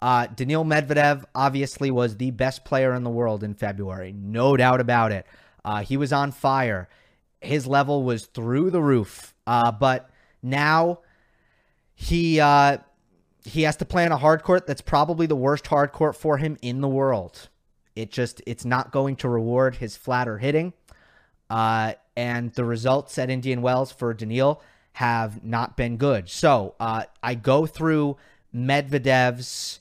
[0.00, 4.78] Uh, Daniil Medvedev obviously was the best player in the world in February, no doubt
[4.78, 5.26] about it.
[5.64, 6.86] Uh, he was on fire
[7.40, 9.34] his level was through the roof.
[9.46, 10.10] Uh, but
[10.42, 11.00] now
[11.94, 12.78] he uh,
[13.44, 16.38] he has to play on a hard court that's probably the worst hard court for
[16.38, 17.48] him in the world.
[17.94, 20.72] It just it's not going to reward his flatter hitting.
[21.48, 24.60] Uh, and the results at Indian Wells for Daniil
[24.94, 26.28] have not been good.
[26.28, 28.16] So uh, I go through
[28.54, 29.80] Medvedev's.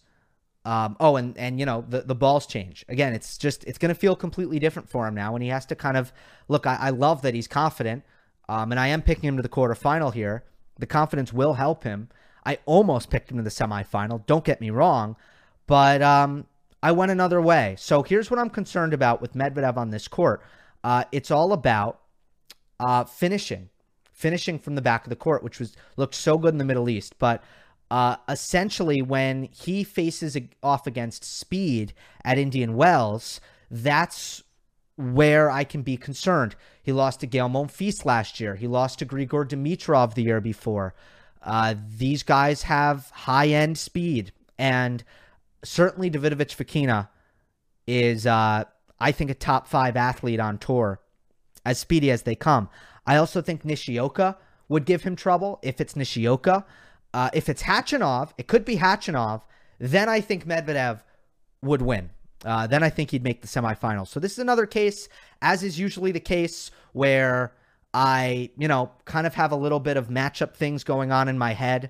[0.65, 3.13] Um, oh, and and you know the the balls change again.
[3.13, 5.75] It's just it's going to feel completely different for him now, and he has to
[5.75, 6.11] kind of
[6.47, 6.65] look.
[6.65, 8.03] I, I love that he's confident,
[8.49, 10.43] um, and I am picking him to the quarterfinal here.
[10.79, 12.09] The confidence will help him.
[12.45, 14.25] I almost picked him to the semifinal.
[14.25, 15.15] Don't get me wrong,
[15.67, 16.47] but um,
[16.81, 17.75] I went another way.
[17.77, 20.41] So here's what I'm concerned about with Medvedev on this court.
[20.83, 21.99] Uh, it's all about
[22.79, 23.69] uh, finishing,
[24.11, 26.89] finishing from the back of the court, which was looked so good in the Middle
[26.89, 27.15] East.
[27.17, 27.43] But
[27.91, 31.93] uh, essentially, when he faces off against speed
[32.23, 34.43] at Indian Wells, that's
[34.97, 36.55] where I can be concerned.
[36.81, 38.55] He lost to Gael Monfils last year.
[38.55, 40.95] He lost to Grigor Dimitrov the year before.
[41.41, 45.03] Uh, these guys have high end speed, and
[45.63, 47.09] certainly Davidovich Fokina
[47.85, 48.63] is, uh,
[48.99, 51.01] I think, a top five athlete on tour,
[51.63, 52.69] as speedy as they come.
[53.05, 54.37] I also think Nishioka
[54.69, 56.65] would give him trouble if it's Nishioka.
[57.15, 59.41] Uh, if it's Khachanov, it could be Khachanov.
[59.79, 60.99] Then I think Medvedev
[61.61, 62.09] would win.
[62.43, 64.09] Uh, then I think he'd make the semifinals.
[64.09, 65.07] So this is another case,
[65.41, 67.53] as is usually the case, where
[67.93, 71.37] I, you know, kind of have a little bit of matchup things going on in
[71.37, 71.89] my head.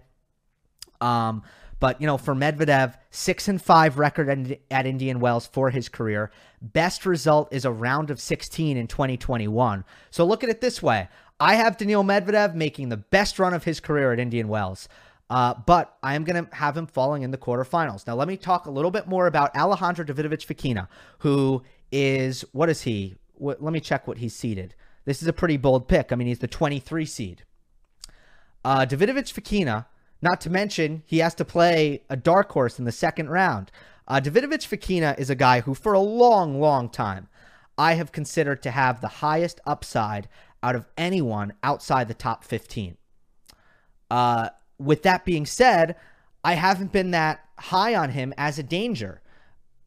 [1.02, 1.42] Um,
[1.80, 5.90] but you know, for Medvedev, six and five record at, at Indian Wells for his
[5.90, 6.30] career.
[6.62, 9.86] Best result is a round of 16 in 2021.
[10.12, 11.10] So look at it this way:
[11.40, 14.88] I have Daniil Medvedev making the best run of his career at Indian Wells.
[15.30, 18.06] Uh, but I am going to have him falling in the quarterfinals.
[18.06, 20.88] Now, let me talk a little bit more about Alejandro Davidovich Fokina,
[21.20, 23.16] who is, what is he?
[23.34, 24.76] What, let me check what he's seeded.
[25.06, 26.12] This is a pretty bold pick.
[26.12, 27.44] I mean, he's the 23 seed.
[28.64, 29.86] Uh, Davidovich Fokina,
[30.22, 33.72] not to mention, he has to play a dark horse in the second round.
[34.08, 37.28] Uh, Davidovich Fokina is a guy who, for a long, long time,
[37.78, 40.30] I have considered to have the highest upside
[40.64, 42.98] out of anyone outside the top 15.
[44.10, 45.96] Uh, with that being said,
[46.44, 49.22] I haven't been that high on him as a danger.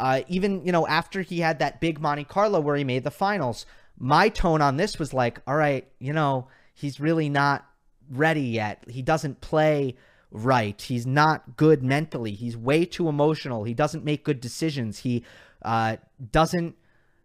[0.01, 3.11] Uh, even, you know, after he had that big Monte Carlo where he made the
[3.11, 3.67] finals,
[3.99, 7.67] my tone on this was like, all right, you know, he's really not
[8.11, 8.85] ready yet.
[8.89, 9.97] He doesn't play
[10.31, 10.81] right.
[10.81, 12.33] He's not good mentally.
[12.33, 13.65] He's way too emotional.
[13.65, 14.99] He doesn't make good decisions.
[15.01, 15.25] He
[15.63, 15.97] uh,
[16.31, 16.77] doesn't.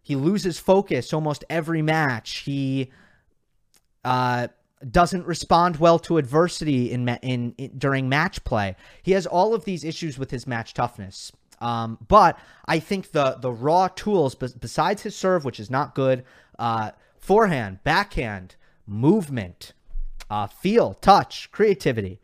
[0.02, 2.38] He loses focus almost every match.
[2.38, 2.90] He
[4.04, 4.48] uh,
[4.90, 8.76] doesn't respond well to adversity in, in, in during match play.
[9.02, 11.32] He has all of these issues with his match toughness.
[11.60, 16.24] Um, but I think the the raw tools, besides his serve, which is not good,
[16.58, 18.56] uh, forehand, backhand,
[18.86, 19.72] movement,
[20.28, 22.20] uh, feel, touch, creativity,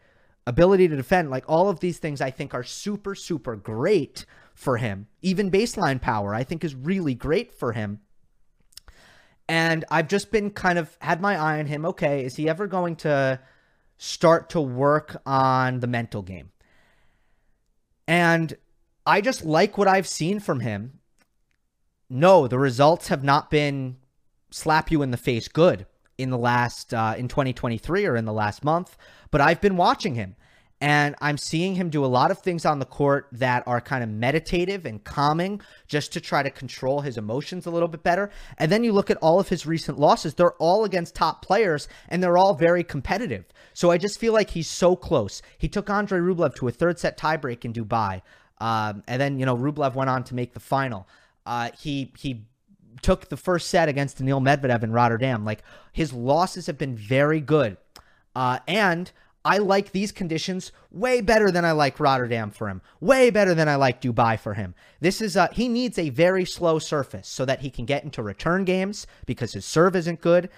[0.47, 4.77] ability to defend, like all of these things, I think are super, super great for
[4.77, 5.07] him.
[5.23, 8.01] Even baseline power, I think, is really great for him.
[9.51, 11.85] And I've just been kind of had my eye on him.
[11.85, 13.41] Okay, is he ever going to
[13.99, 16.53] start to work on the mental game?
[18.07, 18.57] And
[19.05, 21.01] I just like what I've seen from him.
[22.09, 23.97] No, the results have not been
[24.53, 25.85] slap you in the face good
[26.17, 28.97] in the last uh, in 2023 or in the last month,
[29.33, 30.37] but I've been watching him
[30.81, 34.03] and I'm seeing him do a lot of things on the court that are kind
[34.03, 38.31] of meditative and calming just to try to control his emotions a little bit better.
[38.57, 41.87] And then you look at all of his recent losses, they're all against top players
[42.09, 43.45] and they're all very competitive.
[43.75, 45.43] So I just feel like he's so close.
[45.59, 48.23] He took Andrei Rublev to a third set tiebreak in Dubai.
[48.59, 51.07] Um, and then, you know, Rublev went on to make the final.
[51.45, 52.47] Uh, he he
[53.03, 55.45] took the first set against Daniil Medvedev in Rotterdam.
[55.45, 55.63] Like
[55.93, 57.77] his losses have been very good.
[58.35, 59.11] Uh, and
[59.45, 62.83] I like these conditions way better than I like Rotterdam for him.
[63.01, 64.75] Way better than I like Dubai for him.
[65.01, 68.23] This is uh he needs a very slow surface so that he can get into
[68.23, 70.51] return games because his serve isn't good.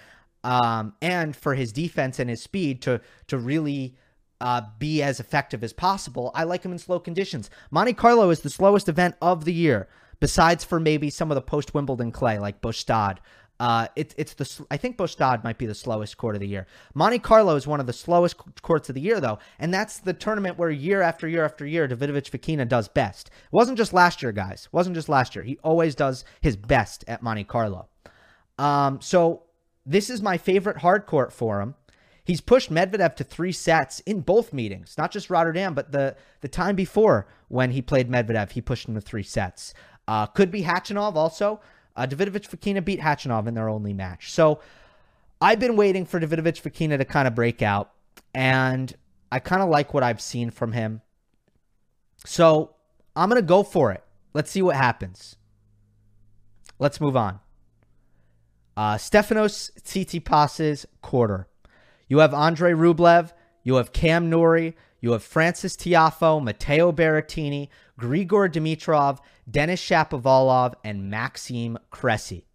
[0.43, 3.95] Um, and for his defense and his speed to to really
[4.41, 6.31] uh, be as effective as possible.
[6.35, 7.49] I like him in slow conditions.
[7.71, 9.87] Monte Carlo is the slowest event of the year
[10.19, 13.19] besides for maybe some of the post Wimbledon clay like Båstad.
[13.63, 16.67] Uh, it, it's the I think Båstad might be the slowest court of the year.
[16.95, 20.11] Monte Carlo is one of the slowest courts of the year though, and that's the
[20.11, 23.29] tournament where year after year after year Davidovich Fokina does best.
[23.29, 24.65] It wasn't just last year, guys.
[24.65, 25.45] It wasn't just last year.
[25.45, 27.87] He always does his best at Monte Carlo.
[28.59, 29.43] Um, so
[29.85, 31.75] this is my favorite hard court for him.
[32.25, 36.49] He's pushed Medvedev to three sets in both meetings, not just Rotterdam, but the the
[36.49, 39.73] time before when he played Medvedev, he pushed him to three sets.
[40.05, 41.61] Uh, could be Khachanov also.
[41.95, 44.31] Uh, Davidovich Fokina beat Khachanov in their only match.
[44.31, 44.59] So
[45.41, 47.91] I've been waiting for Davidovich Fokina to kind of break out,
[48.33, 48.93] and
[49.31, 51.01] I kind of like what I've seen from him.
[52.25, 52.75] So
[53.15, 54.03] I'm going to go for it.
[54.33, 55.35] Let's see what happens.
[56.79, 57.39] Let's move on.
[58.75, 61.47] Uh, Stefanos Tsitsipas' quarter.
[62.07, 63.31] You have Andre Rublev.
[63.63, 64.75] You have Cam Norrie.
[64.99, 67.67] You have Francis Tiafoe, Matteo Berrettini,
[67.99, 72.45] Grigor Dimitrov, Denis Shapovalov, and Maxime Cressy.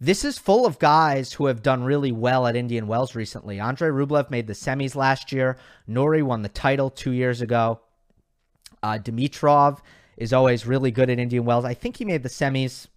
[0.00, 3.60] This is full of guys who have done really well at Indian Wells recently.
[3.60, 5.56] Andre Rublev made the semis last year.
[5.86, 7.80] Norrie won the title two years ago.
[8.82, 9.78] Uh, Dimitrov
[10.16, 11.64] is always really good at Indian Wells.
[11.64, 12.88] I think he made the semis.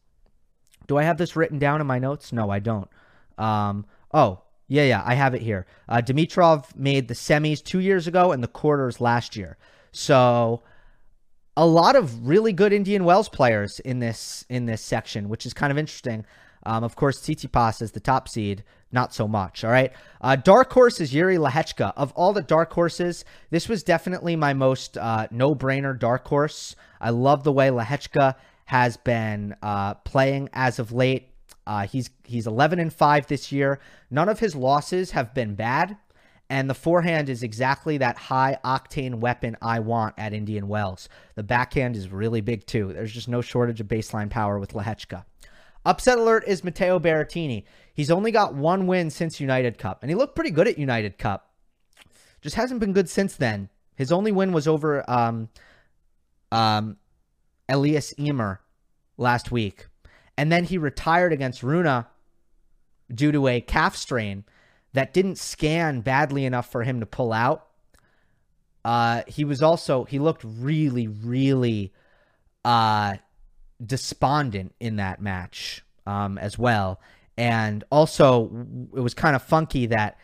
[0.87, 2.33] Do I have this written down in my notes?
[2.33, 2.89] No, I don't.
[3.37, 5.65] Um, oh, yeah, yeah, I have it here.
[5.87, 9.57] Uh, Dimitrov made the semis two years ago and the quarters last year.
[9.91, 10.63] So
[11.57, 15.53] a lot of really good Indian Wells players in this in this section, which is
[15.53, 16.23] kind of interesting.
[16.63, 19.63] Um, of course, Tsitsipas is the top seed, not so much.
[19.63, 19.91] All right.
[20.21, 21.93] Uh, dark horse is Yuri Lehecka.
[21.97, 26.75] Of all the dark horses, this was definitely my most uh, no brainer dark horse.
[27.01, 31.31] I love the way Lehecka has been uh, playing as of late.
[31.65, 33.79] Uh, he's he's 11 and 5 this year.
[34.11, 35.97] None of his losses have been bad,
[36.49, 41.09] and the forehand is exactly that high octane weapon I want at Indian Wells.
[41.35, 42.93] The backhand is really big too.
[42.93, 45.25] There's just no shortage of baseline power with Lehecka.
[45.85, 47.63] Upset alert is Matteo Berrettini.
[47.93, 51.17] He's only got one win since United Cup, and he looked pretty good at United
[51.17, 51.51] Cup.
[52.41, 53.69] Just hasn't been good since then.
[53.95, 55.49] His only win was over um,
[56.51, 56.97] um,
[57.67, 58.61] Elias Ymer
[59.17, 59.87] last week.
[60.37, 62.05] And then he retired against Rune
[63.13, 64.45] due to a calf strain
[64.93, 67.67] that didn't scan badly enough for him to pull out.
[68.83, 71.93] Uh, he was also he looked really, really
[72.63, 73.15] uh,
[73.85, 76.99] despondent in that match um, as well.
[77.37, 80.17] And also, it was kind of funky that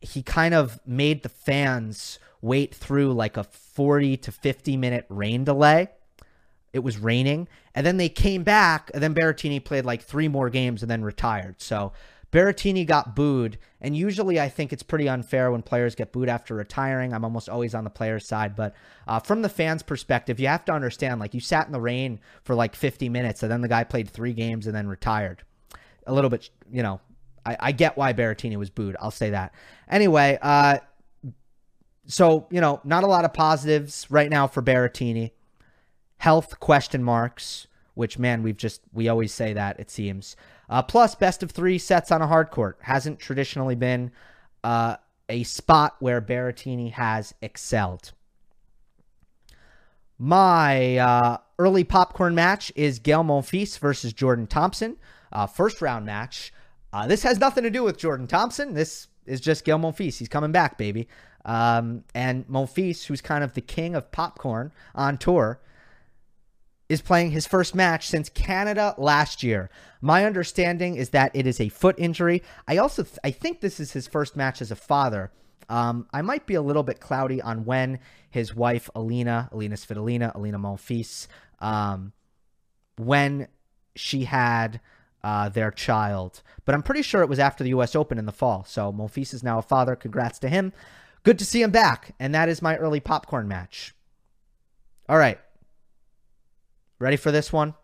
[0.00, 5.44] he kind of made the fans wait through like a 40 to 50 minute rain
[5.44, 5.88] delay
[6.76, 7.48] it was raining.
[7.74, 11.02] And then they came back, and then Berrettini played like three more games and then
[11.02, 11.60] retired.
[11.60, 11.92] So
[12.32, 13.58] Berrettini got booed.
[13.80, 17.12] And usually I think it's pretty unfair when players get booed after retiring.
[17.12, 18.56] I'm almost always on the player's side.
[18.56, 18.74] But
[19.06, 22.20] uh, from the fans' perspective, you have to understand like you sat in the rain
[22.42, 25.42] for like 50 minutes, and then the guy played three games and then retired.
[26.06, 27.00] A little bit, you know,
[27.44, 28.96] I, I get why Berrettini was booed.
[29.00, 29.54] I'll say that.
[29.88, 30.78] Anyway, uh,
[32.06, 35.32] so, you know, not a lot of positives right now for Berrettini
[36.18, 40.36] health question marks, which man, we've just we always say that it seems.
[40.68, 44.10] Uh, plus, best of three sets on a hard court hasn't traditionally been
[44.64, 44.96] uh,
[45.28, 48.12] a spot where Berrettini has excelled.
[50.18, 54.96] My uh, early popcorn match is Gael Monfils versus Jordan Thompson.
[55.32, 56.52] Uh, first round match.
[56.92, 58.74] Uh, this has nothing to do with Jordan Thompson.
[58.74, 60.18] This is just Gael Monfils.
[60.18, 61.08] He's coming back, baby.
[61.44, 65.60] Um, and Monfils, who's kind of the king of popcorn on tour,
[66.88, 69.70] is playing his first match since Canada last year.
[70.00, 72.42] My understanding is that it is a foot injury.
[72.68, 75.32] I also th- I think this is his first match as a father.
[75.68, 77.98] Um, I might be a little bit cloudy on when
[78.30, 81.26] his wife Alina, Alina Svitolina, Alina Monfils,
[81.60, 82.12] um,
[82.96, 83.48] when
[83.96, 84.80] she had
[85.24, 86.42] uh, their child.
[86.64, 87.96] But I'm pretty sure it was after the U.S.
[87.96, 88.64] Open in the fall.
[88.64, 89.96] So Monfils is now a father.
[89.96, 90.72] Congrats to him.
[91.24, 92.14] Good to see him back.
[92.20, 93.92] And that is my early popcorn match.
[95.08, 95.40] All right.
[96.98, 97.74] Ready for this one?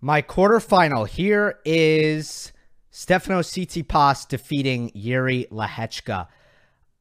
[0.00, 2.50] My quarterfinal here is
[2.90, 6.26] Stefanos Tsitsipas defeating Yuri Lehecka.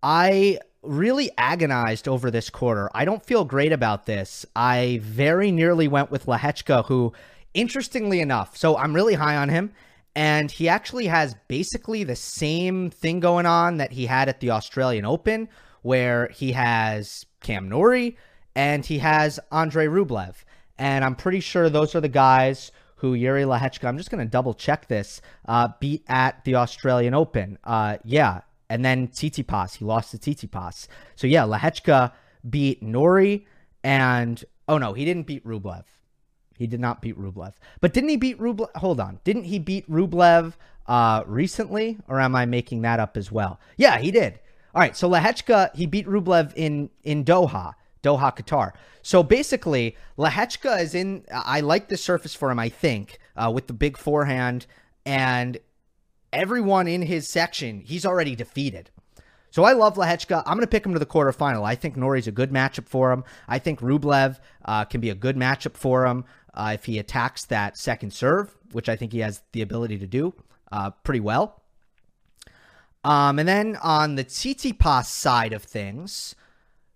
[0.03, 2.89] I really agonized over this quarter.
[2.93, 4.45] I don't feel great about this.
[4.57, 7.13] I very nearly went with Lehecka, who,
[7.53, 9.71] interestingly enough, so I'm really high on him.
[10.17, 14.51] And he actually has basically the same thing going on that he had at the
[14.51, 15.47] Australian Open,
[15.81, 18.17] where he has Cam Norrie
[18.53, 20.43] and he has Andre Rublev.
[20.77, 24.29] And I'm pretty sure those are the guys who Yuri Lehecka, I'm just going to
[24.29, 27.57] double check this, uh, beat at the Australian Open.
[27.63, 28.41] Uh, yeah.
[28.69, 30.87] And then Tsitsipas, he lost to Tsitsipas.
[31.15, 32.11] So yeah, Lehecka
[32.49, 33.45] beat Norrie
[33.83, 35.83] and, oh no, he didn't beat Rublev.
[36.57, 37.53] He did not beat Rublev.
[37.81, 38.69] But didn't he beat Rublev?
[38.75, 39.19] Hold on.
[39.23, 40.53] Didn't he beat Rublev
[40.87, 41.97] uh, recently?
[42.07, 43.59] Or am I making that up as well?
[43.77, 44.39] Yeah, he did.
[44.73, 44.95] All right.
[44.95, 47.73] So Lehecka, he beat Rublev in, in Doha.
[48.05, 48.73] Doha, Qatar.
[49.01, 51.25] So basically, Lehecka is in.
[51.31, 52.59] I like the surface for him.
[52.59, 54.67] I think uh, with the big forehand
[55.05, 55.57] and
[56.31, 58.91] everyone in his section, he's already defeated.
[59.49, 60.43] So I love Lehecka.
[60.45, 61.63] I'm going to pick him to the quarterfinal.
[61.63, 63.23] I think Norrie's a good matchup for him.
[63.47, 67.45] I think Rublev uh, can be a good matchup for him uh, if he attacks
[67.45, 70.33] that second serve, which I think he has the ability to do
[70.71, 71.61] uh, pretty well.
[73.05, 76.35] Um, and then on the Tsitsipas side of things,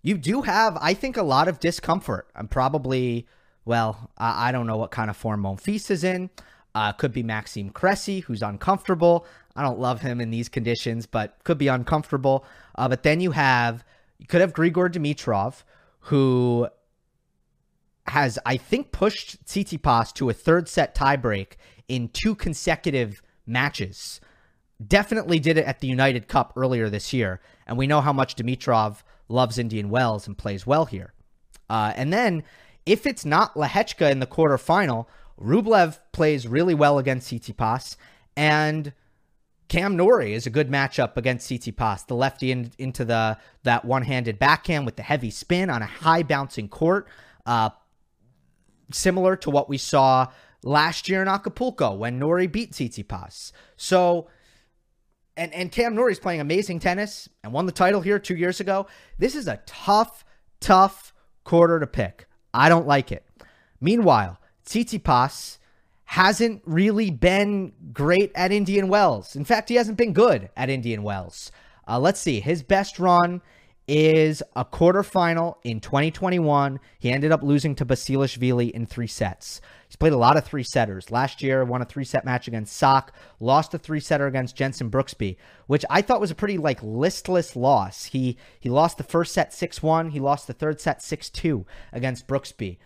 [0.02, 2.28] you do have, I think, a lot of discomfort.
[2.36, 3.28] I'm probably,
[3.66, 6.30] well, I, I don't know what kind of form Monfils is in.
[6.76, 9.26] Uh, could be Maxime Cressy, who's uncomfortable.
[9.56, 12.45] I don't love him in these conditions, but could be uncomfortable.
[12.76, 13.84] Uh, but then you have,
[14.20, 15.64] you could have Grigor Dimitrov,
[16.02, 16.68] who
[18.08, 21.54] has, I think, pushed Tsitsipas to a third set tiebreak
[21.88, 24.22] in two consecutive matches.
[24.86, 27.41] Definitely did it at the United Cup earlier this year.
[27.68, 31.14] And we know how much Dimitrov loves Indian Wells and plays well here.
[31.70, 32.44] Uh, and then
[32.86, 35.06] if it's not Lehecka in the quarterfinal,
[35.40, 37.96] Rublev plays really well against Tsitsipas,
[38.36, 38.92] and
[39.70, 44.40] Cam Norrie is a good matchup against Tsitsipas, the lefty in, into the that one-handed
[44.40, 47.08] backhand with the heavy spin on a high bouncing court,
[47.46, 47.70] uh,
[48.92, 50.28] similar to what we saw
[50.64, 53.52] last year in Acapulco when Norrie beat Tsitsipas.
[53.78, 54.28] So
[55.40, 58.88] and and Cam Norrie's playing amazing tennis and won the title here two years ago.
[59.18, 60.26] This is a tough,
[60.60, 61.14] tough
[61.46, 62.28] quarter to pick.
[62.54, 63.26] I don't like it.
[63.80, 65.58] Meanwhile, Tsitsipas
[66.04, 69.36] hasn't really been great at Indian Wells.
[69.36, 71.52] In fact, he hasn't been good at Indian Wells.
[71.88, 72.40] Uh, let's see.
[72.40, 73.42] His best run
[73.88, 76.80] is a quarterfinal in 2021.
[77.00, 79.62] He ended up losing to Basilashvili in three sets.
[79.90, 81.10] He's played a lot of three setters.
[81.10, 84.92] Last year, won a three set match against Sock, lost a three setter against Jensen
[84.92, 85.36] Brooksby,
[85.66, 88.06] which I thought was a pretty like listless loss.
[88.06, 90.12] He he lost the first set 6 1.
[90.12, 92.78] He lost the third set 6 2 against Brooksby.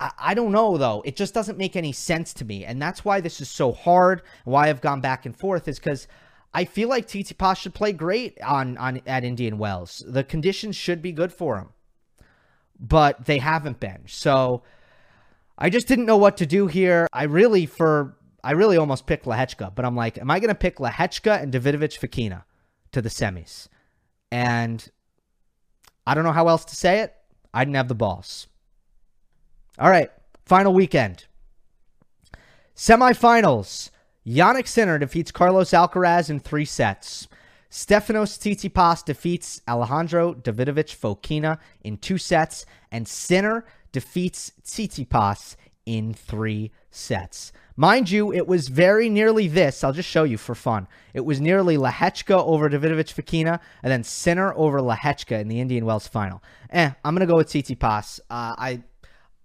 [0.00, 1.02] I, don't know though.
[1.04, 2.64] It just doesn't make any sense to me.
[2.64, 4.22] And that's why this is so hard.
[4.44, 6.06] Why I've gone back and forth is because
[6.54, 10.04] I feel like Tsitsipas should play great on, on at Indian Wells.
[10.06, 11.70] The conditions should be good for him.
[12.78, 14.02] But they haven't been.
[14.06, 14.62] So
[15.58, 17.08] I just didn't know what to do here.
[17.12, 20.54] I really for I really almost picked Lehecka, but I'm like, am I going to
[20.54, 22.44] pick Lehecka and Davidovich Fokina
[22.92, 23.66] to the semis?
[24.30, 24.88] And
[26.06, 27.14] I don't know how else to say it.
[27.52, 28.46] I didn't have the balls.
[29.78, 30.10] All right,
[30.44, 31.26] final weekend.
[32.76, 33.90] Semifinals.
[34.26, 37.26] Jannik Sinner defeats Carlos Alcaraz in three sets.
[37.70, 46.70] Stefanos Tsitsipas defeats Alejandro Davidovich Fokina in two sets, and Sinner defeats Tsitsipas in three
[46.90, 47.52] sets.
[47.76, 49.82] Mind you, it was very nearly this.
[49.84, 50.88] I'll just show you for fun.
[51.14, 55.86] It was nearly Lehecka over Davidovich Fokina, and then Sinner over Lehecka in the Indian
[55.86, 56.42] Wells final.
[56.70, 58.20] Eh, I'm gonna go with Tsitsipas.
[58.28, 58.82] Uh, I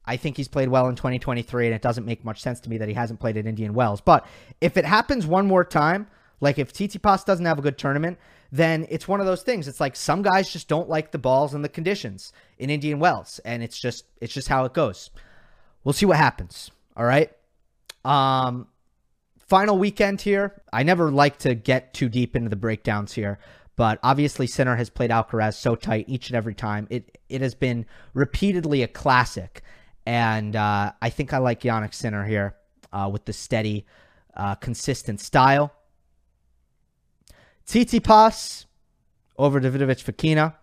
[0.05, 2.77] I think he's played well in 2023, and it doesn't make much sense to me
[2.79, 4.01] that he hasn't played at Indian Wells.
[4.01, 4.25] But
[4.59, 6.07] if it happens one more time,
[6.39, 8.17] like if Tsitsipas doesn't have a good tournament,
[8.51, 9.67] then it's one of those things.
[9.67, 13.39] It's like some guys just don't like the balls and the conditions in Indian Wells,
[13.43, 15.09] and it's just it's just how it goes.
[15.83, 16.71] We'll see what happens.
[16.95, 17.31] All right.
[18.05, 18.67] Um,
[19.39, 20.61] final weekend here.
[20.71, 23.39] I never like to get too deep into the breakdowns here,
[23.75, 26.87] but obviously Sinner has played Alcaraz so tight each and every time.
[26.89, 29.63] It it has been repeatedly a classic,
[30.05, 32.55] and uh, I think I like Jannik Sinner here
[32.91, 33.85] uh, with the steady,
[34.37, 35.73] uh, consistent style.
[37.65, 38.65] Tsitsipas
[39.37, 40.55] over Davidovich Fokina.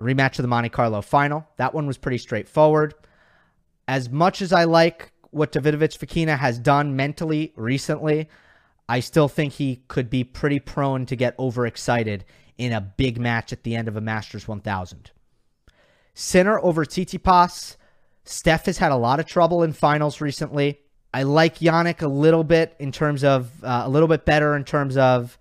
[0.00, 1.46] Rematch of the Monte Carlo final.
[1.56, 2.94] That one was pretty straightforward.
[3.86, 8.28] As much as I like what Davidovich Fokina has done mentally recently,
[8.88, 12.24] I still think he could be pretty prone to get overexcited
[12.58, 15.10] in a big match at the end of a Masters 1000.
[16.14, 17.76] Sinner over Tsitsipas.
[18.24, 20.80] Steph has had a lot of trouble in finals recently.
[21.14, 24.64] I like Jannik a little bit in terms of uh, a little bit better in
[24.64, 25.38] terms of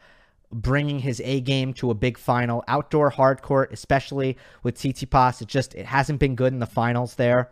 [0.52, 5.42] bringing his A game to a big final, outdoor hard court, especially with Tsitsipas.
[5.42, 7.52] It just it hasn't been good in the finals there.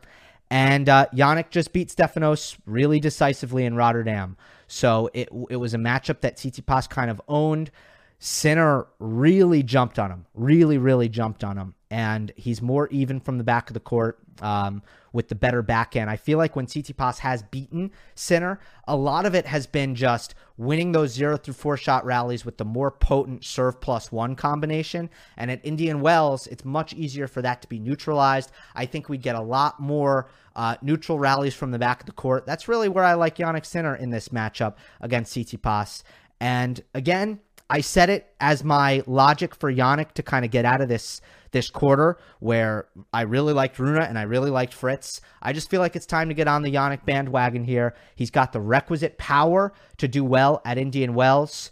[0.51, 4.38] And uh, Jannik just beat Stefanos really decisively in Rotterdam.
[4.67, 7.72] So it it was a matchup that Tsitsipas kind of owned.
[8.19, 11.74] Sinner really jumped on him, really, really jumped on him.
[11.92, 14.82] And he's more even from the back of the court um,
[15.12, 16.10] with the better backhand.
[16.10, 20.34] I feel like when Tsitsipas has beaten Sinner, a lot of it has been just
[20.56, 25.10] winning those zero through four shot rallies with the more potent serve plus one combination.
[25.36, 28.52] And at Indian Wells, it's much easier for that to be neutralized.
[28.74, 32.14] I think we get a lot more uh, neutral rallies from the back of the
[32.14, 32.46] court.
[32.46, 36.04] That's really where I like Jannik Sinner in this matchup against Tsitsipas.
[36.39, 40.82] And again, I set it as my logic for Jannik to kind of get out
[40.82, 45.22] of this this quarter where I really liked Rune and I really liked Fritz.
[45.41, 47.95] I just feel like it's time to get on the Jannik bandwagon here.
[48.15, 51.72] He's got the requisite power to do well at Indian Wells.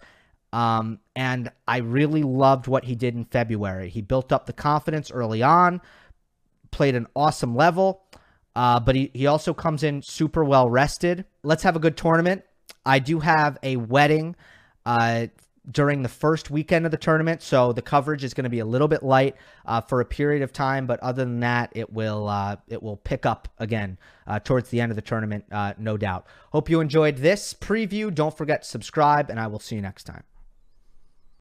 [0.54, 3.90] Um, and I really loved what he did in February.
[3.90, 5.82] He built up the confidence early on,
[6.72, 8.04] played an awesome level,
[8.56, 11.26] uh, but he, he also comes in super well rested.
[11.44, 12.44] Let's have a good tournament.
[12.86, 14.36] I do have a wedding
[14.86, 15.28] uh,
[15.72, 18.66] during the first weekend of the tournament, so the coverage is going to be a
[18.66, 20.88] little bit light uh, for a period of time.
[20.88, 23.98] But other than that, it will uh, it will pick up again
[24.28, 26.26] uh, towards the end of the tournament, uh, no doubt.
[26.52, 28.14] Hope you enjoyed this preview.
[28.14, 30.24] Don't forget to subscribe, and I will see you next time.